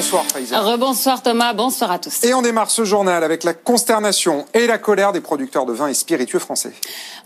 Rebonsoir 0.00 0.24
Faiza. 0.24 0.60
Rebonsoir 0.60 1.22
Thomas, 1.22 1.52
bonsoir 1.52 1.90
à 1.90 1.98
tous. 1.98 2.24
Et 2.24 2.32
on 2.32 2.40
démarre 2.40 2.70
ce 2.70 2.84
journal 2.84 3.22
avec 3.22 3.44
la 3.44 3.52
consternation 3.52 4.46
et 4.54 4.66
la 4.66 4.78
colère 4.78 5.12
des 5.12 5.20
producteurs 5.20 5.66
de 5.66 5.74
vins 5.74 5.88
et 5.88 5.94
spiritueux 5.94 6.38
français. 6.38 6.72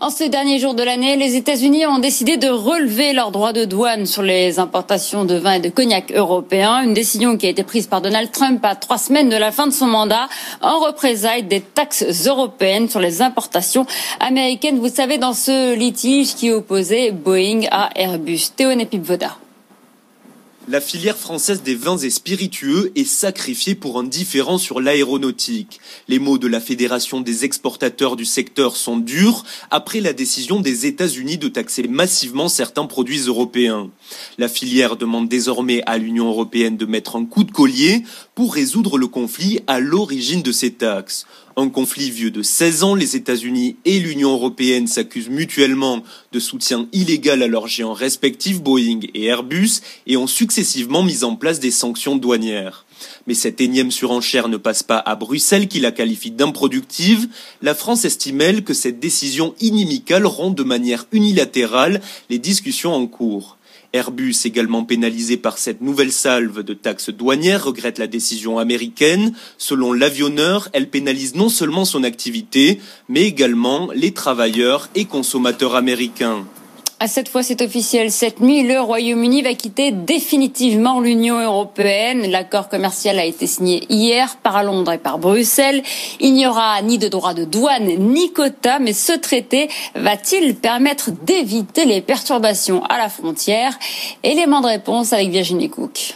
En 0.01 0.09
ce 0.09 0.25
dernier 0.25 0.59
jour 0.59 0.73
de 0.73 0.83
l'année, 0.83 1.15
les 1.15 1.37
États-Unis 1.37 1.85
ont 1.85 1.99
décidé 1.99 2.35
de 2.35 2.49
relever 2.49 3.13
leurs 3.13 3.31
droits 3.31 3.53
de 3.53 3.63
douane 3.63 4.05
sur 4.05 4.23
les 4.23 4.59
importations 4.59 5.23
de 5.23 5.35
vins 5.35 5.53
et 5.53 5.59
de 5.61 5.69
cognac 5.69 6.11
européens. 6.11 6.81
Une 6.81 6.93
décision 6.93 7.37
qui 7.37 7.45
a 7.45 7.49
été 7.49 7.63
prise 7.63 7.87
par 7.87 8.01
Donald 8.01 8.29
Trump 8.33 8.59
à 8.65 8.75
trois 8.75 8.97
semaines 8.97 9.29
de 9.29 9.37
la 9.37 9.53
fin 9.53 9.67
de 9.67 9.73
son 9.73 9.87
mandat 9.87 10.27
en 10.61 10.79
représailles 10.79 11.43
des 11.43 11.61
taxes 11.61 12.27
européennes 12.27 12.89
sur 12.89 12.99
les 12.99 13.21
importations 13.21 13.85
américaines. 14.19 14.79
Vous 14.79 14.93
savez, 14.93 15.17
dans 15.17 15.33
ce 15.33 15.75
litige 15.75 16.35
qui 16.35 16.51
opposait 16.51 17.11
Boeing 17.11 17.67
à 17.71 17.89
Airbus. 17.95 18.49
Théo 18.57 18.71
Voda. 19.01 19.37
La 20.67 20.81
filière 20.81 21.15
française 21.15 21.61
des 21.61 21.75
vins 21.75 21.99
et 21.99 22.09
spiritueux 22.09 22.91
est 22.95 23.05
sacrifiée 23.05 23.75
pour 23.75 23.99
un 23.99 24.03
différent 24.03 24.57
sur 24.57 24.81
l'aéronautique. 24.81 25.79
Les 26.07 26.17
mots 26.17 26.39
de 26.39 26.47
la 26.47 26.59
Fédération 26.59 27.21
des 27.21 27.45
exportateurs 27.45 28.15
du 28.15 28.25
secteur 28.25 28.75
sont 28.75 28.97
durs 28.97 29.43
après 29.69 30.01
la 30.01 30.11
décision 30.11 30.59
des 30.59 30.87
États-Unis 30.87 31.37
de 31.37 31.49
taxer 31.49 31.87
massivement 31.87 32.49
certains 32.49 32.87
produits 32.87 33.27
européens. 33.27 33.91
La 34.39 34.47
filière 34.47 34.95
demande 34.95 35.29
désormais 35.29 35.83
à 35.85 35.99
l'Union 35.99 36.29
européenne 36.29 36.77
de 36.77 36.87
mettre 36.87 37.15
un 37.15 37.25
coup 37.25 37.43
de 37.43 37.51
collier 37.51 38.01
pour 38.33 38.55
résoudre 38.55 38.97
le 38.97 39.05
conflit 39.05 39.59
à 39.67 39.79
l'origine 39.79 40.41
de 40.41 40.51
ces 40.51 40.73
taxes. 40.73 41.27
Un 41.57 41.69
conflit 41.69 42.11
vieux 42.11 42.31
de 42.31 42.41
16 42.41 42.83
ans, 42.83 42.95
les 42.95 43.15
États-Unis 43.15 43.77
et 43.85 44.01
l'Union 44.01 44.33
européenne 44.33 44.87
s'accusent 44.87 45.29
mutuellement 45.29 46.03
de 46.33 46.39
soutien 46.39 46.89
illégal 46.91 47.41
à 47.41 47.47
leurs 47.47 47.69
géants 47.69 47.93
respectifs 47.93 48.61
Boeing 48.61 48.99
et 49.13 49.27
Airbus 49.27 49.79
et 50.05 50.17
ont 50.17 50.27
successivement 50.27 51.01
mis 51.01 51.23
en 51.23 51.37
place 51.37 51.61
des 51.61 51.71
sanctions 51.71 52.17
douanières. 52.17 52.85
Mais 53.25 53.35
cette 53.35 53.61
énième 53.61 53.91
surenchère 53.91 54.49
ne 54.49 54.57
passe 54.57 54.83
pas 54.83 54.97
à 54.97 55.15
Bruxelles 55.15 55.69
qui 55.69 55.79
la 55.79 55.93
qualifie 55.93 56.31
d'improductive. 56.31 57.29
La 57.61 57.73
France 57.73 58.03
estime, 58.03 58.41
elle, 58.41 58.65
que 58.65 58.73
cette 58.73 58.99
décision 58.99 59.55
inimicale 59.61 60.25
rompt 60.25 60.57
de 60.57 60.63
manière 60.63 61.05
unilatérale 61.13 62.01
les 62.29 62.37
discussions 62.37 62.93
en 62.93 63.07
cours. 63.07 63.54
Airbus, 63.95 64.35
également 64.43 64.83
pénalisé 64.83 65.37
par 65.37 65.57
cette 65.57 65.79
nouvelle 65.81 66.11
salve 66.11 66.63
de 66.63 66.73
taxes 66.73 67.09
douanières, 67.09 67.63
regrette 67.63 67.97
la 67.97 68.07
décision 68.07 68.59
américaine. 68.59 69.33
Selon 69.57 69.93
l'avionneur, 69.93 70.67
elle 70.73 70.89
pénalise 70.89 71.35
non 71.35 71.47
seulement 71.47 71.85
son 71.85 72.03
activité, 72.03 72.81
mais 73.07 73.23
également 73.23 73.89
les 73.95 74.11
travailleurs 74.11 74.89
et 74.95 75.05
consommateurs 75.05 75.75
américains. 75.75 76.45
À 76.97 77.09
cette 77.09 77.27
fois, 77.27 77.43
c'est 77.43 77.61
officiel. 77.61 78.09
Cette 78.09 78.39
nuit, 78.39 78.63
le 78.63 78.79
Royaume-Uni 78.79 79.41
va 79.41 79.53
quitter 79.53 79.91
définitivement 79.91 81.01
l'Union 81.01 81.39
européenne. 81.39 82.31
L'accord 82.31 82.69
commercial 82.69 83.19
a 83.19 83.25
été 83.25 83.47
signé 83.47 83.83
hier 83.89 84.37
par 84.37 84.63
Londres 84.63 84.93
et 84.93 84.97
par 84.97 85.17
Bruxelles. 85.17 85.83
Il 86.21 86.33
n'y 86.33 86.47
aura 86.47 86.81
ni 86.81 86.97
de 86.97 87.09
droit 87.09 87.33
de 87.33 87.43
douane 87.43 87.97
ni 87.99 88.31
quota, 88.31 88.79
mais 88.79 88.93
ce 88.93 89.11
traité 89.11 89.67
va-t-il 89.95 90.55
permettre 90.55 91.11
d'éviter 91.11 91.83
les 91.83 91.99
perturbations 92.01 92.81
à 92.85 92.97
la 92.97 93.09
frontière? 93.09 93.77
Élément 94.23 94.61
de 94.61 94.67
réponse 94.67 95.11
avec 95.11 95.29
Virginie 95.29 95.69
Cook. 95.69 96.15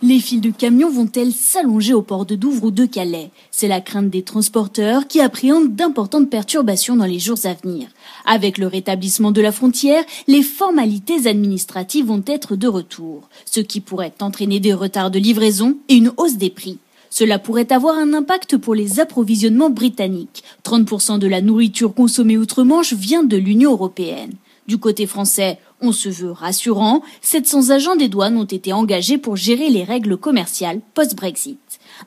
Les 0.00 0.20
files 0.20 0.40
de 0.40 0.52
camions 0.52 0.92
vont-elles 0.92 1.32
s'allonger 1.32 1.92
au 1.92 2.02
port 2.02 2.24
de 2.24 2.36
Douvres 2.36 2.66
ou 2.66 2.70
de 2.70 2.86
Calais? 2.86 3.32
C'est 3.50 3.66
la 3.66 3.80
crainte 3.80 4.10
des 4.10 4.22
transporteurs 4.22 5.08
qui 5.08 5.20
appréhendent 5.20 5.74
d'importantes 5.74 6.30
perturbations 6.30 6.94
dans 6.94 7.04
les 7.04 7.18
jours 7.18 7.38
à 7.42 7.54
venir. 7.54 7.88
Avec 8.24 8.58
le 8.58 8.68
rétablissement 8.68 9.32
de 9.32 9.40
la 9.40 9.50
frontière, 9.50 10.04
les 10.28 10.44
formalités 10.44 11.26
administratives 11.26 12.06
vont 12.06 12.22
être 12.28 12.54
de 12.54 12.68
retour, 12.68 13.28
ce 13.44 13.58
qui 13.58 13.80
pourrait 13.80 14.14
entraîner 14.20 14.60
des 14.60 14.72
retards 14.72 15.10
de 15.10 15.18
livraison 15.18 15.76
et 15.88 15.96
une 15.96 16.12
hausse 16.16 16.36
des 16.36 16.50
prix. 16.50 16.78
Cela 17.10 17.40
pourrait 17.40 17.72
avoir 17.72 17.98
un 17.98 18.14
impact 18.14 18.56
pour 18.56 18.76
les 18.76 19.00
approvisionnements 19.00 19.70
britanniques. 19.70 20.44
30% 20.64 21.18
de 21.18 21.26
la 21.26 21.40
nourriture 21.40 21.92
consommée 21.92 22.38
outre-Manche 22.38 22.92
vient 22.92 23.24
de 23.24 23.36
l'Union 23.36 23.72
européenne. 23.72 24.34
Du 24.68 24.78
côté 24.78 25.06
français, 25.06 25.58
on 25.80 25.92
se 25.92 26.08
veut 26.08 26.32
rassurant, 26.32 27.02
700 27.22 27.70
agents 27.70 27.96
des 27.96 28.08
douanes 28.08 28.36
ont 28.36 28.44
été 28.44 28.72
engagés 28.72 29.18
pour 29.18 29.36
gérer 29.36 29.70
les 29.70 29.84
règles 29.84 30.16
commerciales 30.16 30.80
post-Brexit. 30.94 31.58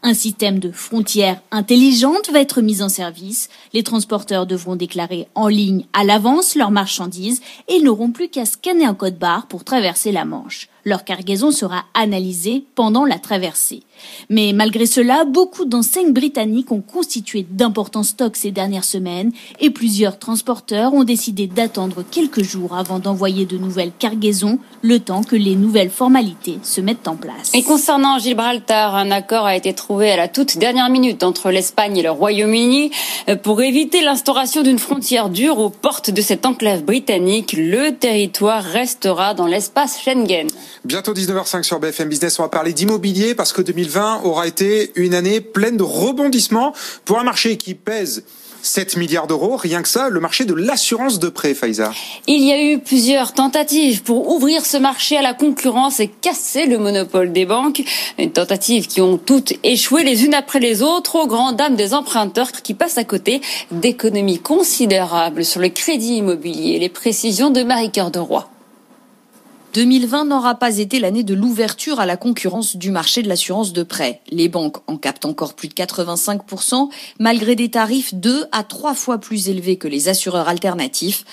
Un 0.04 0.14
système 0.14 0.60
de 0.60 0.72
frontières 0.72 1.42
intelligente 1.52 2.30
va 2.32 2.40
être 2.40 2.62
mis 2.62 2.82
en 2.82 2.90
service. 2.90 3.50
Les 3.74 3.84
transporteurs 3.84 4.46
devront 4.46 4.76
déclarer 4.76 5.28
en 5.36 5.48
ligne 5.48 5.86
à 5.94 6.04
l'avance 6.04 6.56
leurs 6.56 6.72
marchandises 6.72 7.42
et 7.68 7.76
ils 7.76 7.84
n'auront 7.84 8.12
plus 8.12 8.30
qu'à 8.30 8.46
scanner 8.46 8.86
un 8.86 8.94
code 8.94 9.18
barre 9.18 9.48
pour 9.48 9.64
traverser 9.64 10.12
la 10.12 10.26
Manche. 10.26 10.70
Leur 10.84 11.04
cargaison 11.04 11.52
sera 11.52 11.84
analysée 11.94 12.66
pendant 12.74 13.06
la 13.06 13.20
traversée. 13.20 13.84
Mais 14.30 14.52
malgré 14.52 14.88
cela, 14.88 15.26
beaucoup 15.26 15.66
d'enseignes 15.66 16.12
britanniques 16.12 16.72
ont 16.72 16.82
constitué 16.82 17.46
d'importants 17.48 18.02
stocks 18.02 18.36
ces 18.36 18.50
dernières 18.50 18.84
semaines 18.84 19.32
et 19.60 19.70
plusieurs 19.70 20.18
transporteurs 20.18 20.96
ont 20.96 21.04
décidé 21.04 21.46
d'attendre 21.46 22.04
quelques 22.10 22.42
jours 22.42 22.76
avant 22.76 22.98
d'envoyer 22.98 23.46
de 23.46 23.58
nouvelles 23.58 23.92
cargaisons, 23.98 24.58
le 24.82 25.00
temps 25.00 25.24
que 25.24 25.36
les 25.36 25.56
nouvelles 25.56 25.92
formalités 25.92 26.58
se 26.64 26.82
mettent 26.82 27.08
en 27.08 27.16
place. 27.16 27.52
Et 27.54 27.62
concernant 27.62 28.18
Gibraltar, 28.18 28.96
un 28.96 29.12
accord 29.12 29.46
a 29.46 29.56
été 29.56 29.74
trouvé 29.82 30.12
à 30.12 30.16
la 30.16 30.28
toute 30.28 30.60
dernière 30.60 30.90
minute 30.92 31.24
entre 31.24 31.50
l'Espagne 31.50 31.98
et 31.98 32.04
le 32.04 32.12
Royaume-Uni 32.12 32.92
pour 33.42 33.64
éviter 33.64 34.02
l'instauration 34.02 34.62
d'une 34.62 34.78
frontière 34.78 35.30
dure 35.30 35.58
aux 35.58 35.72
portes 35.72 36.12
de 36.12 36.22
cette 36.22 36.46
enclave 36.46 36.84
britannique. 36.84 37.56
Le 37.58 37.90
territoire 37.90 38.64
restera 38.64 39.34
dans 39.34 39.48
l'espace 39.48 40.00
Schengen. 40.00 40.48
Bientôt 40.86 41.16
19h05 41.16 41.64
sur 41.64 41.80
BFM 41.80 42.10
Business, 42.10 42.38
on 42.38 42.44
va 42.44 42.50
parler 42.50 42.74
d'immobilier 42.74 43.34
parce 43.34 43.54
que 43.54 43.64
2020 43.64 44.22
aura 44.24 44.46
été 44.46 44.92
une 44.94 45.16
année 45.16 45.42
pleine 45.42 45.78
de 45.78 45.84
rebondissements 45.84 46.74
pour 47.04 47.20
un 47.20 47.24
marché 47.24 47.58
qui 47.58 47.74
pèse 47.74 48.24
7 48.64 48.98
milliards 48.98 49.28
d'euros, 49.28 49.56
rien 49.56 49.82
que 49.82 49.88
ça, 49.88 50.10
le 50.10 50.20
marché 50.20 50.46
de 50.46 50.54
l'assurance 50.54 51.20
de 51.20 51.30
prêt, 51.30 51.54
Faiza. 51.54 51.92
Il 52.28 52.44
y 52.44 52.52
a 52.52 52.62
eu 52.62 52.80
plusieurs 52.80 53.34
tentatives 53.34 54.04
pour 54.04 54.30
ouvrir 54.32 54.66
ce 54.66 54.78
marché 54.78 55.18
à 55.18 55.22
la 55.22 55.34
concurrence 55.34 56.00
et 56.00 56.08
casser 56.08 56.66
le 56.66 56.78
monopole 56.78 57.32
des 57.32 57.46
banques. 57.46 57.84
Une 58.18 58.32
tentative 58.32 58.88
qui 58.88 59.02
ont 59.02 59.18
toutes 59.18 59.54
échoué 59.64 60.04
les 60.04 60.26
unes 60.26 60.34
après 60.34 60.60
les 60.60 60.82
autres 60.82 61.16
aux 61.16 61.28
grandes 61.28 61.56
dames 61.56 61.76
des 61.76 61.94
emprunteurs 61.94 62.52
qui 62.52 62.74
passent 62.74 62.98
à 62.98 63.04
côté 63.04 63.42
d'économies 63.72 64.40
considérables 64.40 65.44
sur 65.46 65.60
le 65.60 65.70
crédit 65.70 66.18
immobilier. 66.18 66.80
Les 66.80 66.90
précisions 66.90 67.50
de 67.50 67.64
Marie-Cœur 67.64 68.12
de 68.12 68.20
Roy. 68.20 68.48
2020 69.74 70.26
n'aura 70.26 70.56
pas 70.56 70.80
été 70.80 71.00
l'année 71.00 71.24
de 71.24 71.34
l'ouverture 71.34 72.02
à 72.02 72.06
la 72.06 72.18
concurrence 72.18 72.76
du 72.76 72.92
marché 72.92 73.22
de 73.22 73.30
l'assurance 73.30 73.72
de 73.72 73.84
prêt. 73.84 74.22
Les 74.30 74.50
banques 74.50 74.78
en 74.88 74.98
captent 74.98 75.26
encore 75.26 75.54
plus 75.54 75.70
de 75.70 75.74
85%, 75.74 76.90
malgré 77.20 77.56
des 77.56 77.70
tarifs 77.70 78.14
deux 78.14 78.46
à 78.52 78.64
trois 78.64 78.94
fois 78.94 79.18
plus 79.18 79.48
élevés 79.48 79.78
que 79.78 79.88
les 79.88 80.10
assureurs 80.10 80.50
alternatifs. 80.50 81.24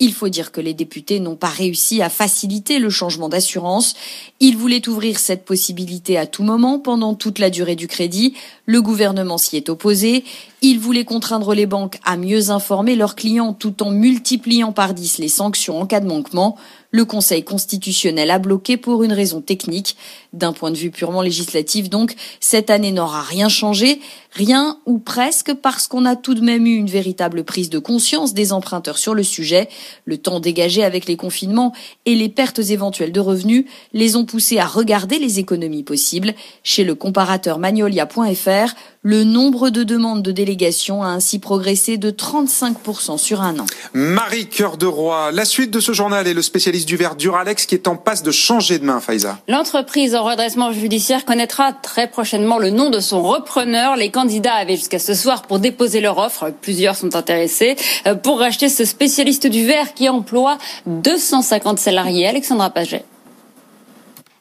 Il 0.00 0.12
faut 0.12 0.28
dire 0.28 0.52
que 0.52 0.60
les 0.60 0.74
députés 0.74 1.18
n'ont 1.18 1.34
pas 1.34 1.48
réussi 1.48 2.02
à 2.02 2.08
faciliter 2.08 2.78
le 2.78 2.88
changement 2.88 3.28
d'assurance. 3.28 3.94
Ils 4.38 4.56
voulaient 4.56 4.88
ouvrir 4.88 5.18
cette 5.18 5.44
possibilité 5.44 6.16
à 6.16 6.26
tout 6.26 6.44
moment 6.44 6.78
pendant 6.78 7.14
toute 7.14 7.40
la 7.40 7.50
durée 7.50 7.74
du 7.74 7.88
crédit. 7.88 8.34
Le 8.66 8.80
gouvernement 8.80 9.38
s'y 9.38 9.56
est 9.56 9.68
opposé. 9.68 10.24
Ils 10.62 10.78
voulaient 10.78 11.04
contraindre 11.04 11.52
les 11.52 11.66
banques 11.66 11.98
à 12.04 12.16
mieux 12.16 12.50
informer 12.50 12.94
leurs 12.94 13.16
clients 13.16 13.52
tout 13.52 13.82
en 13.82 13.90
multipliant 13.90 14.72
par 14.72 14.94
10 14.94 15.18
les 15.18 15.28
sanctions 15.28 15.80
en 15.80 15.86
cas 15.86 16.00
de 16.00 16.06
manquement. 16.06 16.56
Le 16.90 17.04
Conseil 17.04 17.44
constitutionnel 17.44 18.30
a 18.30 18.38
bloqué 18.38 18.78
pour 18.78 19.02
une 19.02 19.12
raison 19.12 19.42
technique. 19.42 19.96
D'un 20.32 20.52
point 20.54 20.70
de 20.70 20.76
vue 20.76 20.90
purement 20.90 21.20
législatif, 21.20 21.90
donc, 21.90 22.14
cette 22.40 22.70
année 22.70 22.92
n'aura 22.92 23.20
rien 23.20 23.50
changé. 23.50 24.00
Rien 24.32 24.78
ou 24.86 24.98
presque 24.98 25.52
parce 25.54 25.86
qu'on 25.86 26.06
a 26.06 26.16
tout 26.16 26.34
de 26.34 26.40
même 26.40 26.66
eu 26.66 26.76
une 26.76 26.88
véritable 26.88 27.44
prise 27.44 27.68
de 27.68 27.78
conscience 27.78 28.32
des 28.32 28.52
emprunteurs 28.52 28.98
sur 28.98 29.14
le 29.14 29.22
sujet. 29.22 29.68
Le 30.04 30.18
temps 30.18 30.40
dégagé 30.40 30.84
avec 30.84 31.06
les 31.06 31.16
confinements 31.16 31.72
et 32.06 32.14
les 32.14 32.28
pertes 32.28 32.58
éventuelles 32.58 33.12
de 33.12 33.20
revenus 33.20 33.64
les 33.92 34.16
ont 34.16 34.24
poussés 34.24 34.58
à 34.58 34.66
regarder 34.66 35.18
les 35.18 35.38
économies 35.38 35.82
possibles. 35.82 36.34
Chez 36.62 36.84
le 36.84 36.94
comparateur 36.94 37.58
magnolia.fr, 37.58 38.74
le 39.08 39.24
nombre 39.24 39.70
de 39.70 39.84
demandes 39.84 40.20
de 40.20 40.32
délégation 40.32 41.02
a 41.02 41.06
ainsi 41.06 41.38
progressé 41.38 41.96
de 41.96 42.10
35% 42.10 43.16
sur 43.16 43.40
un 43.40 43.58
an. 43.58 43.64
Marie 43.94 44.48
Cœur 44.48 44.76
de 44.76 44.84
Roi, 44.84 45.32
la 45.32 45.46
suite 45.46 45.70
de 45.70 45.80
ce 45.80 45.92
journal 45.92 46.28
est 46.28 46.34
le 46.34 46.42
spécialiste 46.42 46.86
du 46.86 46.96
verre 46.98 47.16
Duralex 47.16 47.64
qui 47.64 47.74
est 47.74 47.88
en 47.88 47.96
passe 47.96 48.22
de 48.22 48.30
changer 48.30 48.78
de 48.78 48.84
main, 48.84 49.00
Faiza. 49.00 49.38
L'entreprise 49.48 50.14
en 50.14 50.24
redressement 50.24 50.72
judiciaire 50.72 51.24
connaîtra 51.24 51.72
très 51.72 52.10
prochainement 52.10 52.58
le 52.58 52.68
nom 52.68 52.90
de 52.90 53.00
son 53.00 53.22
repreneur. 53.22 53.96
Les 53.96 54.10
candidats 54.10 54.56
avaient 54.56 54.76
jusqu'à 54.76 54.98
ce 54.98 55.14
soir 55.14 55.40
pour 55.40 55.58
déposer 55.58 56.02
leur 56.02 56.18
offre. 56.18 56.52
Plusieurs 56.60 56.94
sont 56.94 57.16
intéressés 57.16 57.76
euh, 58.06 58.14
pour 58.14 58.40
racheter 58.40 58.68
ce 58.68 58.84
spécialiste 58.84 59.46
du 59.46 59.64
verre 59.64 59.94
qui 59.94 60.10
emploie 60.10 60.58
250 60.84 61.78
salariés. 61.78 62.28
Alexandra 62.28 62.68
Paget. 62.68 63.06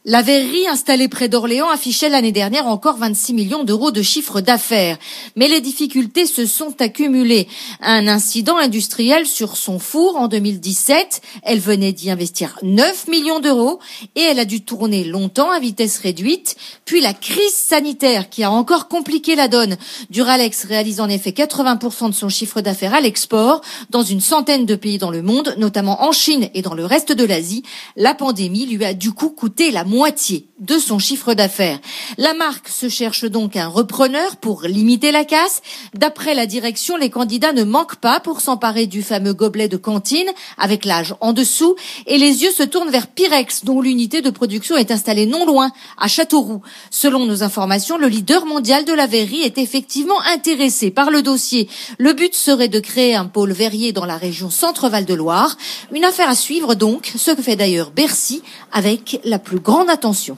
La 0.09 0.21
verrerie 0.21 0.69
installée 0.69 1.09
près 1.09 1.27
d'Orléans 1.27 1.67
affichait 1.67 2.07
l'année 2.07 2.31
dernière 2.31 2.65
encore 2.67 2.95
26 2.95 3.33
millions 3.33 3.65
d'euros 3.65 3.91
de 3.91 4.01
chiffre 4.01 4.39
d'affaires. 4.39 4.97
Mais 5.35 5.49
les 5.49 5.59
difficultés 5.59 6.25
se 6.25 6.45
sont 6.45 6.81
accumulées. 6.81 7.49
Un 7.81 8.07
incident 8.07 8.55
industriel 8.55 9.27
sur 9.27 9.57
son 9.57 9.79
four 9.79 10.15
en 10.15 10.29
2017. 10.29 11.21
Elle 11.43 11.59
venait 11.59 11.91
d'y 11.91 12.09
investir 12.09 12.57
9 12.63 13.09
millions 13.09 13.41
d'euros 13.41 13.79
et 14.15 14.21
elle 14.21 14.39
a 14.39 14.45
dû 14.45 14.61
tourner 14.61 15.03
longtemps 15.03 15.51
à 15.51 15.59
vitesse 15.59 15.97
réduite. 15.97 16.55
Puis 16.85 17.01
la 17.01 17.13
crise 17.13 17.53
sanitaire 17.53 18.29
qui 18.29 18.43
a 18.45 18.51
encore 18.51 18.87
compliqué 18.87 19.35
la 19.35 19.49
donne. 19.49 19.75
Duralex 20.09 20.63
réalise 20.63 21.01
en 21.01 21.09
effet 21.09 21.31
80% 21.31 22.11
de 22.11 22.15
son 22.15 22.29
chiffre 22.29 22.61
d'affaires 22.61 22.93
à 22.93 23.01
l'export 23.01 23.59
dans 23.89 24.03
une 24.03 24.21
centaine 24.21 24.65
de 24.65 24.75
pays 24.75 24.99
dans 24.99 25.11
le 25.11 25.21
monde, 25.21 25.53
notamment 25.57 26.05
en 26.05 26.13
Chine 26.13 26.47
et 26.53 26.61
dans 26.61 26.75
le 26.75 26.85
reste 26.85 27.11
de 27.11 27.25
l'Asie. 27.25 27.63
La 27.97 28.13
pandémie 28.13 28.67
lui 28.67 28.85
a 28.85 28.93
du 28.93 29.11
coup 29.11 29.31
coûté 29.31 29.69
la 29.69 29.83
moitié 29.83 29.96
moitié 29.97 30.46
de 30.59 30.79
son 30.79 30.97
chiffre 30.97 31.35
d'affaires. 31.35 31.79
La 32.17 32.33
marque 32.33 32.67
se 32.67 32.89
cherche 32.89 33.25
donc 33.25 33.55
un 33.55 33.67
repreneur 33.67 34.37
pour 34.37 34.63
limiter 34.63 35.11
la 35.11 35.23
casse. 35.23 35.61
D'après 35.93 36.33
la 36.33 36.47
direction, 36.47 36.97
les 36.97 37.11
candidats 37.11 37.53
ne 37.53 37.63
manquent 37.63 37.97
pas 37.97 38.19
pour 38.19 38.41
s'emparer 38.41 38.87
du 38.87 39.03
fameux 39.03 39.33
gobelet 39.33 39.67
de 39.67 39.77
cantine 39.77 40.27
avec 40.57 40.83
l'âge 40.83 41.13
en 41.21 41.31
dessous 41.31 41.75
et 42.07 42.17
les 42.17 42.43
yeux 42.43 42.51
se 42.51 42.63
tournent 42.63 42.89
vers 42.89 43.05
Pyrex 43.07 43.65
dont 43.65 43.81
l'unité 43.81 44.21
de 44.21 44.31
production 44.31 44.77
est 44.77 44.89
installée 44.89 45.27
non 45.27 45.45
loin, 45.45 45.71
à 45.97 46.07
Châteauroux. 46.07 46.63
Selon 46.89 47.25
nos 47.25 47.43
informations, 47.43 47.99
le 47.99 48.07
leader 48.07 48.45
mondial 48.47 48.83
de 48.83 48.93
la 48.93 49.05
verrerie 49.05 49.41
est 49.41 49.59
effectivement 49.59 50.19
intéressé 50.33 50.89
par 50.89 51.11
le 51.11 51.21
dossier. 51.21 51.69
Le 51.99 52.13
but 52.13 52.33
serait 52.33 52.67
de 52.67 52.79
créer 52.79 53.15
un 53.15 53.25
pôle 53.25 53.51
verrier 53.51 53.91
dans 53.91 54.05
la 54.05 54.17
région 54.17 54.49
Centre-Val 54.49 55.05
de 55.05 55.13
Loire. 55.13 55.55
Une 55.93 56.03
affaire 56.03 56.29
à 56.29 56.35
suivre 56.35 56.73
donc, 56.73 57.11
ce 57.15 57.31
que 57.31 57.43
fait 57.43 57.55
d'ailleurs 57.55 57.91
Bercy 57.91 58.41
avec 58.71 59.19
la 59.23 59.37
plus 59.37 59.59
grande 59.59 59.89
attention. 59.89 60.37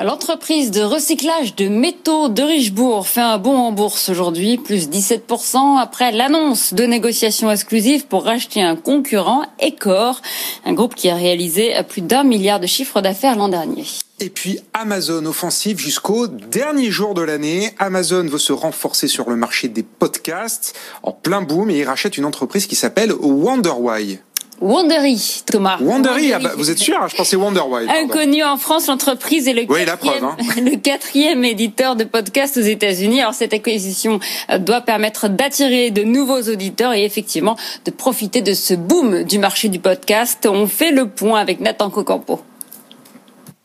L'entreprise 0.00 0.70
de 0.70 0.82
recyclage 0.82 1.54
de 1.54 1.68
métaux 1.68 2.28
de 2.28 2.42
Richebourg 2.42 3.06
fait 3.06 3.20
un 3.20 3.38
bond 3.38 3.56
en 3.56 3.72
bourse 3.72 4.08
aujourd'hui, 4.08 4.58
plus 4.58 4.88
17% 4.88 5.78
après 5.78 6.12
l'annonce 6.12 6.74
de 6.74 6.84
négociations 6.84 7.50
exclusives 7.50 8.06
pour 8.06 8.24
racheter 8.24 8.62
un 8.62 8.76
concurrent, 8.76 9.44
Ecor, 9.62 10.20
un 10.64 10.72
groupe 10.72 10.94
qui 10.94 11.08
a 11.08 11.14
réalisé 11.14 11.74
plus 11.88 12.02
d'un 12.02 12.24
milliard 12.24 12.60
de 12.60 12.66
chiffre 12.66 13.00
d'affaires 13.00 13.36
l'an 13.36 13.48
dernier. 13.48 13.84
Et 14.18 14.30
puis 14.30 14.60
Amazon 14.72 15.26
offensive 15.26 15.78
jusqu'au 15.78 16.26
dernier 16.26 16.90
jour 16.90 17.12
de 17.12 17.20
l'année. 17.20 17.74
Amazon 17.78 18.24
veut 18.24 18.38
se 18.38 18.54
renforcer 18.54 19.08
sur 19.08 19.28
le 19.28 19.36
marché 19.36 19.68
des 19.68 19.82
podcasts 19.82 20.74
en 21.02 21.12
plein 21.12 21.42
boom 21.42 21.68
et 21.68 21.78
il 21.80 21.84
rachète 21.84 22.16
une 22.16 22.24
entreprise 22.24 22.66
qui 22.66 22.76
s'appelle 22.76 23.12
Wonderwhy. 23.12 24.20
Wondery, 24.60 25.42
Thomas. 25.44 25.78
Wondery, 25.80 26.32
ah 26.32 26.38
bah, 26.38 26.52
vous 26.56 26.70
êtes 26.70 26.78
sûr 26.78 26.96
Je 27.08 27.16
pensais 27.16 27.36
Wonderwhy. 27.36 27.88
Inconnu 27.88 28.42
en 28.42 28.56
France, 28.56 28.86
l'entreprise 28.86 29.48
est 29.48 29.52
le, 29.52 29.66
Oui, 29.68 29.84
quatrième, 29.84 30.18
preuve, 30.18 30.24
hein. 30.24 30.60
le 30.62 30.76
quatrième 30.76 31.44
éditeur 31.44 31.94
de 31.96 32.04
podcasts 32.04 32.56
aux 32.56 32.62
États-Unis. 32.62 33.20
Alors 33.20 33.34
cette 33.34 33.52
acquisition 33.52 34.18
euh, 34.50 34.58
doit 34.58 34.80
permettre 34.80 35.28
d'attirer 35.28 35.90
de 35.90 36.02
nouveaux 36.02 36.42
auditeurs 36.42 36.94
et 36.94 37.04
effectivement 37.04 37.56
de 37.84 37.90
profiter 37.90 38.40
de 38.40 38.54
ce 38.54 38.74
boom 38.74 39.24
du 39.24 39.38
marché 39.38 39.68
du 39.68 39.78
podcast. 39.78 40.46
On 40.50 40.66
fait 40.66 40.90
le 40.90 41.08
point 41.08 41.40
avec 41.40 41.60
Nathan 41.60 41.90
Cocampo. 41.90 42.40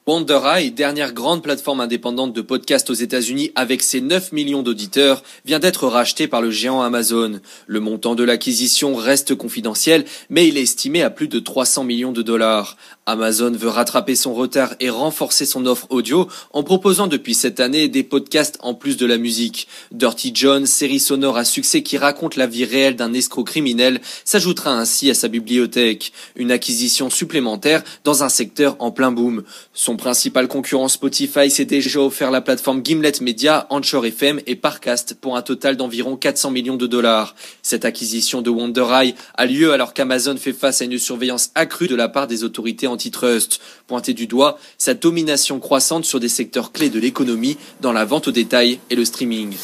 Wonderai, 0.07 0.71
dernière 0.71 1.13
grande 1.13 1.43
plateforme 1.43 1.79
indépendante 1.79 2.33
de 2.33 2.41
podcast 2.41 2.89
aux 2.89 2.95
États-Unis 2.95 3.51
avec 3.53 3.83
ses 3.83 4.01
9 4.01 4.31
millions 4.31 4.63
d'auditeurs, 4.63 5.21
vient 5.45 5.59
d'être 5.59 5.87
racheté 5.87 6.27
par 6.27 6.41
le 6.41 6.49
géant 6.49 6.81
Amazon. 6.81 7.39
Le 7.67 7.79
montant 7.79 8.15
de 8.15 8.23
l'acquisition 8.23 8.95
reste 8.95 9.35
confidentiel, 9.35 10.05
mais 10.31 10.47
il 10.47 10.57
est 10.57 10.63
estimé 10.63 11.03
à 11.03 11.11
plus 11.11 11.27
de 11.27 11.39
300 11.39 11.83
millions 11.83 12.11
de 12.11 12.23
dollars. 12.23 12.77
Amazon 13.11 13.51
veut 13.51 13.67
rattraper 13.67 14.15
son 14.15 14.33
retard 14.33 14.73
et 14.79 14.89
renforcer 14.89 15.45
son 15.45 15.65
offre 15.65 15.85
audio 15.89 16.27
en 16.53 16.63
proposant 16.63 17.07
depuis 17.07 17.33
cette 17.33 17.59
année 17.59 17.89
des 17.89 18.03
podcasts 18.03 18.57
en 18.61 18.73
plus 18.73 18.95
de 18.95 19.05
la 19.05 19.17
musique. 19.17 19.67
Dirty 19.91 20.31
John, 20.33 20.65
série 20.65 20.99
sonore 20.99 21.37
à 21.37 21.43
succès 21.43 21.83
qui 21.83 21.97
raconte 21.97 22.37
la 22.37 22.47
vie 22.47 22.63
réelle 22.63 22.95
d'un 22.95 23.13
escroc 23.13 23.43
criminel, 23.43 23.99
s'ajoutera 24.23 24.71
ainsi 24.71 25.09
à 25.09 25.13
sa 25.13 25.27
bibliothèque. 25.27 26.13
Une 26.35 26.51
acquisition 26.51 27.09
supplémentaire 27.09 27.83
dans 28.05 28.23
un 28.23 28.29
secteur 28.29 28.77
en 28.79 28.91
plein 28.91 29.11
boom. 29.11 29.43
Son 29.73 29.97
principal 29.97 30.47
concurrent 30.47 30.87
Spotify 30.87 31.51
s'est 31.51 31.65
déjà 31.65 31.99
offert 31.99 32.31
la 32.31 32.41
plateforme 32.41 32.81
Gimlet 32.81 33.11
Media, 33.21 33.67
Anchor 33.69 34.05
FM 34.05 34.39
et 34.47 34.55
Parcast 34.55 35.15
pour 35.19 35.35
un 35.35 35.41
total 35.41 35.75
d'environ 35.75 36.15
400 36.15 36.51
millions 36.51 36.77
de 36.77 36.87
dollars. 36.87 37.35
Cette 37.61 37.83
acquisition 37.83 38.41
de 38.41 38.49
Wonderai 38.49 39.15
a 39.35 39.45
lieu 39.45 39.73
alors 39.73 39.93
qu'Amazon 39.93 40.37
fait 40.37 40.53
face 40.53 40.81
à 40.81 40.85
une 40.85 40.97
surveillance 40.97 41.51
accrue 41.55 41.87
de 41.87 41.95
la 41.95 42.07
part 42.07 42.27
des 42.27 42.45
autorités 42.45 42.87
antitrust. 43.01 43.59
Pointé 43.87 44.13
du 44.13 44.27
doigt, 44.27 44.57
sa 44.77 44.93
domination 44.93 45.59
croissante 45.59 46.05
sur 46.05 46.19
des 46.19 46.29
secteurs 46.29 46.71
clés 46.71 46.89
de 46.89 46.99
l'économie 46.99 47.57
dans 47.81 47.93
la 47.93 48.05
vente 48.05 48.27
au 48.27 48.31
détail 48.31 48.79
et 48.89 48.95
le 48.95 49.05
streaming. 49.05 49.55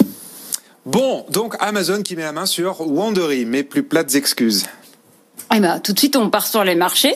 Bon, 0.85 1.25
donc 1.29 1.55
Amazon 1.59 2.01
qui 2.01 2.15
met 2.15 2.23
la 2.23 2.31
main 2.31 2.45
sur 2.45 2.81
Wondery, 2.81 3.45
mes 3.45 3.63
plus 3.63 3.83
plates 3.83 4.15
excuses. 4.15 4.65
Eh 5.53 5.59
ben, 5.59 5.79
tout 5.79 5.93
de 5.93 5.99
suite, 5.99 6.15
on 6.15 6.29
part 6.29 6.47
sur 6.47 6.63
les 6.63 6.75
marchés. 6.75 7.15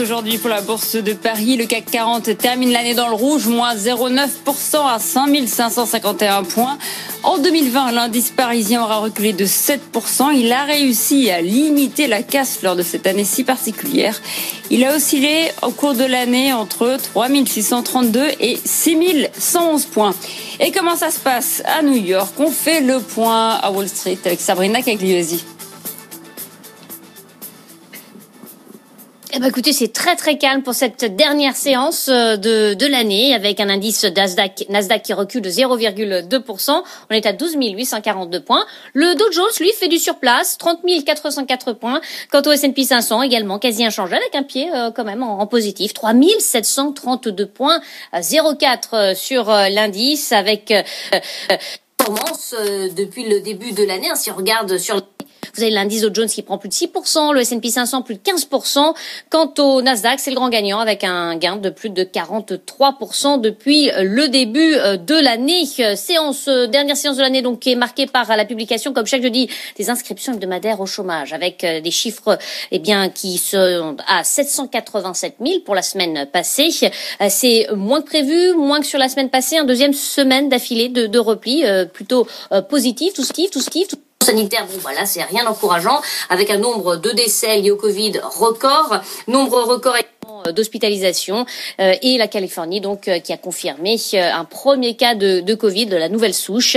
Aujourd'hui 0.00 0.38
pour 0.38 0.50
la 0.50 0.60
bourse 0.60 0.96
de 0.96 1.12
Paris. 1.12 1.56
Le 1.56 1.66
CAC 1.66 1.84
40 1.92 2.36
termine 2.36 2.72
l'année 2.72 2.94
dans 2.94 3.08
le 3.08 3.14
rouge, 3.14 3.46
moins 3.46 3.76
0,9% 3.76 4.88
à 4.88 4.98
5551 4.98 6.42
points. 6.42 6.78
En 7.22 7.38
2020, 7.38 7.92
l'indice 7.92 8.30
parisien 8.30 8.82
aura 8.82 8.98
reculé 8.98 9.32
de 9.32 9.44
7%. 9.44 10.32
Il 10.34 10.52
a 10.52 10.64
réussi 10.64 11.30
à 11.30 11.40
limiter 11.40 12.08
la 12.08 12.24
casse 12.24 12.62
lors 12.62 12.74
de 12.74 12.82
cette 12.82 13.06
année 13.06 13.24
si 13.24 13.44
particulière. 13.44 14.20
Il 14.70 14.84
a 14.84 14.96
oscillé 14.96 15.52
au 15.62 15.70
cours 15.70 15.94
de 15.94 16.04
l'année 16.04 16.52
entre 16.52 16.98
3632 17.12 18.30
et 18.40 18.58
6111 18.64 19.84
points. 19.86 20.14
Et 20.58 20.72
comment 20.72 20.96
ça 20.96 21.12
se 21.12 21.20
passe 21.20 21.62
à 21.64 21.82
New 21.82 21.96
York? 21.96 22.34
On 22.38 22.50
fait 22.50 22.80
le 22.80 22.98
point 22.98 23.50
à 23.62 23.70
Wall 23.70 23.88
Street 23.88 24.18
avec 24.24 24.40
Sabrina 24.40 24.82
Cagliosi. 24.82 25.44
Eh 29.34 29.38
ben 29.38 29.46
écoutez, 29.46 29.72
c'est 29.72 29.94
très 29.94 30.14
très 30.14 30.36
calme 30.36 30.62
pour 30.62 30.74
cette 30.74 31.16
dernière 31.16 31.56
séance 31.56 32.10
euh, 32.10 32.36
de, 32.36 32.74
de 32.74 32.86
l'année 32.86 33.34
avec 33.34 33.60
un 33.60 33.70
indice 33.70 34.04
Nasdaq, 34.04 34.66
Nasdaq 34.68 35.02
qui 35.02 35.14
recule 35.14 35.40
de 35.40 35.48
0,2%. 35.48 36.82
On 37.10 37.14
est 37.14 37.24
à 37.24 37.32
12 37.32 37.56
842 37.58 38.40
points. 38.40 38.66
Le 38.92 39.14
Dow 39.14 39.32
Jones, 39.32 39.46
lui, 39.58 39.72
fait 39.72 39.88
du 39.88 39.96
surplace, 39.96 40.58
30 40.58 40.80
404 41.06 41.72
points. 41.72 42.02
Quant 42.30 42.42
au 42.44 42.52
S&P 42.52 42.84
500, 42.84 43.22
également 43.22 43.58
quasi 43.58 43.86
inchangé 43.86 44.16
avec 44.16 44.34
un 44.34 44.42
pied 44.42 44.68
euh, 44.74 44.90
quand 44.90 45.04
même 45.04 45.22
en, 45.22 45.46
positif, 45.46 45.94
3 45.94 46.12
732 46.38 47.46
points, 47.46 47.80
à 48.12 48.20
0,4 48.20 49.14
sur 49.14 49.48
euh, 49.48 49.70
l'indice 49.70 50.32
avec 50.32 50.74
performance 51.96 52.54
depuis 52.96 53.26
le 53.28 53.40
début 53.40 53.72
de 53.72 53.84
l'année. 53.84 54.10
Hein, 54.10 54.16
si 54.16 54.30
on 54.30 54.34
regarde 54.34 54.76
sur 54.76 55.00
vous 55.54 55.62
avez 55.62 55.70
l'indice 55.70 56.02
Dow 56.02 56.10
Jones 56.12 56.28
qui 56.28 56.42
prend 56.42 56.56
plus 56.56 56.68
de 56.68 56.74
6%, 56.74 57.32
le 57.34 57.40
S&P 57.40 57.68
500 57.68 58.02
plus 58.02 58.14
de 58.14 58.20
15%. 58.20 58.94
Quant 59.28 59.52
au 59.58 59.82
Nasdaq, 59.82 60.18
c'est 60.18 60.30
le 60.30 60.36
grand 60.36 60.48
gagnant 60.48 60.78
avec 60.78 61.04
un 61.04 61.36
gain 61.36 61.56
de 61.56 61.68
plus 61.68 61.90
de 61.90 62.04
43% 62.04 63.40
depuis 63.40 63.90
le 63.98 64.28
début 64.28 64.74
euh, 64.76 64.96
de 64.96 65.14
l'année. 65.14 65.66
Séance, 65.96 66.48
euh, 66.48 66.66
dernière 66.66 66.96
séance 66.96 67.16
de 67.16 67.22
l'année 67.22 67.42
donc 67.42 67.60
qui 67.60 67.72
est 67.72 67.76
marquée 67.76 68.06
par 68.06 68.34
la 68.34 68.44
publication, 68.44 68.92
comme 68.92 69.06
chaque 69.06 69.22
jeudi, 69.22 69.48
des 69.76 69.90
inscriptions 69.90 70.32
hebdomadaires 70.32 70.80
au 70.80 70.86
chômage 70.86 71.32
avec 71.32 71.64
euh, 71.64 71.80
des 71.80 71.90
chiffres 71.90 72.38
eh 72.70 72.78
bien 72.78 73.10
qui 73.10 73.36
sont 73.36 73.96
à 74.06 74.24
787 74.24 75.36
000 75.44 75.60
pour 75.60 75.74
la 75.74 75.82
semaine 75.82 76.26
passée. 76.32 76.70
C'est 77.28 77.66
moins 77.74 78.00
que 78.00 78.06
prévu, 78.06 78.54
moins 78.54 78.80
que 78.80 78.86
sur 78.86 78.98
la 78.98 79.08
semaine 79.08 79.30
passée. 79.30 79.58
Un 79.58 79.64
deuxième 79.64 79.92
semaine 79.92 80.48
d'affilée 80.48 80.88
de, 80.88 81.06
de 81.06 81.18
repli 81.18 81.64
plutôt 81.92 82.26
positif, 82.68 83.14
tout 83.14 83.24
skiff, 83.24 83.50
tout 83.50 83.60
skiff. 83.60 83.88
Tout 83.88 83.98
sanitaire, 84.22 84.66
bon 84.66 84.78
voilà, 84.80 85.04
c'est 85.06 85.22
rien 85.22 85.44
d'encourageant, 85.44 86.00
avec 86.30 86.50
un 86.50 86.58
nombre 86.58 86.96
de 86.96 87.10
décès 87.10 87.58
liés 87.58 87.70
au 87.70 87.76
Covid 87.76 88.20
record, 88.22 89.00
nombre 89.26 89.62
record 89.62 89.96
d'hospitalisation 90.50 91.46
euh, 91.80 91.94
et 92.02 92.18
la 92.18 92.28
Californie 92.28 92.80
donc 92.80 93.08
euh, 93.08 93.18
qui 93.18 93.32
a 93.32 93.36
confirmé 93.36 93.96
euh, 94.14 94.30
un 94.32 94.44
premier 94.44 94.94
cas 94.94 95.14
de, 95.14 95.40
de 95.40 95.54
Covid 95.54 95.86
de 95.86 95.96
la 95.96 96.08
nouvelle 96.08 96.34
souche. 96.34 96.76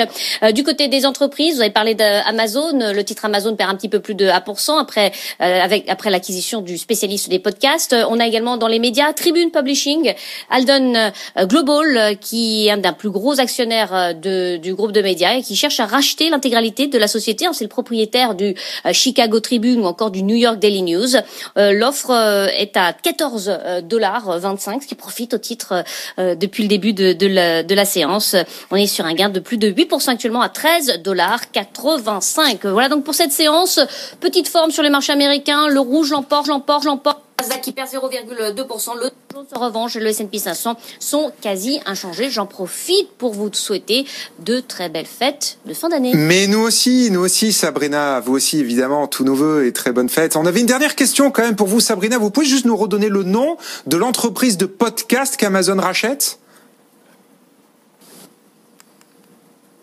du 0.53 0.63
côté 0.63 0.87
des 0.87 1.05
entreprises, 1.05 1.55
vous 1.55 1.61
avez 1.61 1.69
parlé 1.69 1.95
d'Amazon, 1.95 2.93
le 2.93 3.03
titre 3.03 3.25
Amazon 3.25 3.55
perd 3.55 3.71
un 3.71 3.75
petit 3.75 3.89
peu 3.89 3.99
plus 3.99 4.15
de 4.15 4.27
1% 4.27 4.79
après 4.79 5.11
avec 5.39 5.89
après 5.89 6.09
l'acquisition 6.09 6.61
du 6.61 6.77
spécialiste 6.77 7.29
des 7.29 7.39
podcasts. 7.39 7.95
On 8.09 8.19
a 8.19 8.27
également 8.27 8.57
dans 8.57 8.67
les 8.67 8.79
médias 8.79 9.13
Tribune 9.13 9.51
Publishing, 9.51 10.13
Alden 10.49 11.11
Global 11.41 12.17
qui 12.19 12.67
est 12.67 12.71
un 12.71 12.77
des 12.77 12.91
plus 12.97 13.09
gros 13.09 13.39
actionnaires 13.39 14.13
de, 14.15 14.57
du 14.57 14.73
groupe 14.73 14.91
de 14.91 15.01
médias 15.01 15.35
et 15.35 15.41
qui 15.41 15.55
cherche 15.55 15.79
à 15.79 15.85
racheter 15.85 16.29
l'intégralité 16.29 16.87
de 16.87 16.97
la 16.97 17.07
société. 17.07 17.45
C'est 17.53 17.63
le 17.63 17.69
propriétaire 17.69 18.35
du 18.35 18.55
Chicago 18.91 19.39
Tribune 19.39 19.81
ou 19.81 19.85
encore 19.85 20.11
du 20.11 20.23
New 20.23 20.35
York 20.35 20.59
Daily 20.59 20.81
News. 20.81 21.15
L'offre 21.55 22.11
est 22.57 22.77
à 22.77 22.93
14 22.93 23.54
dollars 23.81 24.39
25, 24.39 24.83
ce 24.83 24.87
qui 24.87 24.95
profite 24.95 25.33
au 25.33 25.37
titre 25.37 25.83
depuis 26.17 26.63
le 26.63 26.69
début 26.69 26.93
de, 26.93 27.13
de, 27.13 27.27
la, 27.27 27.63
de 27.63 27.75
la 27.75 27.85
séance. 27.85 28.35
On 28.71 28.75
est 28.75 28.87
sur 28.87 29.05
un 29.05 29.13
gain 29.13 29.29
de 29.29 29.39
plus 29.39 29.57
de 29.57 29.69
8% 29.69 30.09
actuellement 30.09 30.41
à 30.41 30.49
13 30.49 31.01
dollars 31.03 31.51
85. 31.51 32.65
Voilà 32.65 32.89
donc 32.89 33.03
pour 33.03 33.15
cette 33.15 33.31
séance. 33.31 33.79
Petite 34.19 34.47
forme 34.47 34.71
sur 34.71 34.83
les 34.83 34.89
marchés 34.89 35.13
américains. 35.13 35.67
Le 35.67 35.79
rouge 35.79 36.11
l'emporte, 36.11 36.47
l'emporte, 36.47 36.85
l'emporte. 36.85 37.19
Qui 37.61 37.71
perd 37.71 37.89
0,2%. 37.89 38.99
Le 38.99 39.09
Jones 39.33 39.45
revanche 39.55 39.95
le 39.95 40.07
S&P 40.07 40.37
500 40.37 40.75
sont 40.99 41.31
quasi 41.41 41.79
inchangés. 41.85 42.29
J'en 42.29 42.45
profite 42.45 43.09
pour 43.17 43.33
vous 43.33 43.49
souhaiter 43.53 44.05
de 44.39 44.59
très 44.59 44.89
belles 44.89 45.05
fêtes 45.05 45.57
de 45.65 45.73
fin 45.73 45.89
d'année. 45.89 46.11
Mais 46.13 46.47
nous 46.47 46.59
aussi, 46.59 47.09
nous 47.11 47.21
aussi, 47.21 47.53
Sabrina, 47.53 48.19
vous 48.19 48.33
aussi 48.33 48.59
évidemment, 48.59 49.07
tous 49.07 49.23
nos 49.23 49.35
voeux 49.35 49.65
et 49.65 49.73
très 49.73 49.91
bonnes 49.91 50.09
fêtes. 50.09 50.35
On 50.35 50.45
avait 50.45 50.59
une 50.59 50.65
dernière 50.65 50.95
question 50.95 51.31
quand 51.31 51.41
même 51.41 51.55
pour 51.55 51.67
vous, 51.67 51.79
Sabrina. 51.79 52.17
Vous 52.17 52.29
pouvez 52.29 52.45
juste 52.45 52.65
nous 52.65 52.77
redonner 52.77 53.09
le 53.09 53.23
nom 53.23 53.57
de 53.87 53.97
l'entreprise 53.97 54.57
de 54.57 54.65
podcast 54.65 55.37
qu'Amazon 55.37 55.77
rachète? 55.79 56.39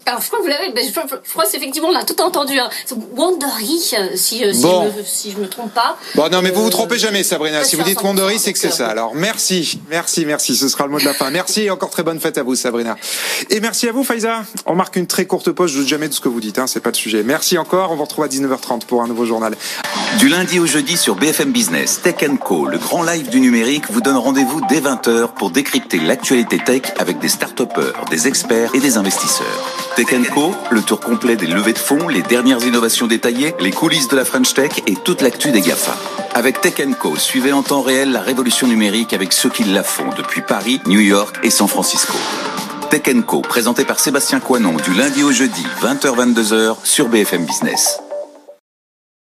Alors, 0.06 0.20
je 0.20 0.26
crois 0.26 0.38
que 0.40 0.44
vous 0.44 0.50
l'avez, 0.50 0.72
je, 0.74 0.92
crois 1.30 1.44
qu'effectivement, 1.44 1.88
on 1.88 1.92
l'a 1.92 2.04
tout 2.04 2.20
entendu. 2.20 2.58
Hein. 2.58 2.68
Wandery, 3.16 3.94
euh, 3.98 4.08
si, 4.14 4.44
euh, 4.44 4.52
si, 4.52 4.62
bon. 4.62 4.90
je 4.90 4.98
me, 4.98 5.04
si 5.04 5.32
je 5.32 5.38
me 5.38 5.48
trompe 5.48 5.72
pas. 5.72 5.96
Bon, 6.14 6.28
non, 6.30 6.42
mais 6.42 6.50
vous 6.50 6.62
vous 6.62 6.68
euh, 6.68 6.70
trompez 6.70 6.98
jamais, 6.98 7.22
Sabrina. 7.22 7.62
Si 7.64 7.76
vous 7.76 7.82
dites 7.84 8.02
Wandery, 8.02 8.38
c'est 8.38 8.52
que 8.52 8.58
c'est 8.58 8.72
ça. 8.72 8.88
Alors, 8.88 9.14
merci, 9.14 9.80
merci, 9.90 10.26
merci. 10.26 10.56
Ce 10.56 10.68
sera 10.68 10.86
le 10.86 10.90
mot 10.90 10.98
de 10.98 11.04
la 11.04 11.14
fin. 11.14 11.30
Merci 11.30 11.62
et 11.62 11.70
encore 11.70 11.90
très 11.90 12.02
bonne 12.02 12.20
fête 12.20 12.36
à 12.36 12.42
vous, 12.42 12.54
Sabrina. 12.54 12.96
Et 13.50 13.60
merci 13.60 13.88
à 13.88 13.92
vous, 13.92 14.02
Faiza. 14.02 14.42
On 14.66 14.74
marque 14.74 14.96
une 14.96 15.06
très 15.06 15.26
courte 15.26 15.52
pause. 15.52 15.72
Je 15.72 15.78
doute 15.78 15.88
jamais 15.88 16.08
de 16.08 16.14
ce 16.14 16.20
que 16.20 16.28
vous 16.28 16.40
dites, 16.40 16.58
hein. 16.58 16.66
C'est 16.66 16.80
pas 16.80 16.90
le 16.90 16.96
sujet. 16.96 17.22
Merci 17.22 17.56
encore. 17.56 17.92
On 17.92 17.96
vous 17.96 18.04
retrouve 18.04 18.24
à 18.24 18.28
19h30 18.28 18.86
pour 18.86 19.02
un 19.02 19.08
nouveau 19.08 19.24
journal. 19.24 19.56
Du 20.18 20.28
lundi 20.28 20.58
au 20.58 20.66
jeudi 20.66 20.96
sur 20.96 21.14
BFM 21.14 21.52
Business, 21.52 22.00
Tech 22.02 22.16
Co, 22.44 22.66
le 22.66 22.78
grand 22.78 23.02
live 23.02 23.28
du 23.28 23.40
numérique, 23.40 23.84
vous 23.90 24.00
donne 24.00 24.16
rendez-vous 24.16 24.60
dès 24.68 24.80
20h 24.80 25.28
pour 25.34 25.50
décrypter 25.50 25.98
l'actualité 25.98 26.58
tech 26.58 26.82
avec 26.98 27.18
des 27.18 27.28
start 27.28 27.62
des 28.10 28.28
experts 28.28 28.70
et 28.74 28.80
des 28.80 28.96
investisseurs. 28.96 29.91
Tech 29.96 30.08
Co, 30.32 30.54
le 30.70 30.80
tour 30.80 31.00
complet 31.00 31.36
des 31.36 31.46
levées 31.46 31.74
de 31.74 31.78
fonds, 31.78 32.08
les 32.08 32.22
dernières 32.22 32.64
innovations 32.64 33.06
détaillées, 33.06 33.54
les 33.60 33.70
coulisses 33.70 34.08
de 34.08 34.16
la 34.16 34.24
French 34.24 34.54
Tech 34.54 34.70
et 34.86 34.96
toute 34.96 35.20
l'actu 35.20 35.50
des 35.52 35.60
GAFA. 35.60 35.94
Avec 36.34 36.60
Tech 36.60 36.74
Co, 36.98 37.16
suivez 37.16 37.52
en 37.52 37.62
temps 37.62 37.82
réel 37.82 38.10
la 38.10 38.20
révolution 38.20 38.66
numérique 38.66 39.12
avec 39.12 39.32
ceux 39.32 39.50
qui 39.50 39.64
la 39.64 39.82
font 39.82 40.08
depuis 40.16 40.40
Paris, 40.40 40.80
New 40.86 41.00
York 41.00 41.38
et 41.42 41.50
San 41.50 41.68
Francisco. 41.68 42.16
Tech 42.90 43.02
Co, 43.26 43.42
présenté 43.42 43.84
par 43.84 44.00
Sébastien 44.00 44.40
Coinon 44.40 44.76
du 44.76 44.94
lundi 44.94 45.22
au 45.22 45.32
jeudi, 45.32 45.64
20h-22h 45.82 46.76
sur 46.84 47.08
BFM 47.08 47.44
Business. 47.44 48.01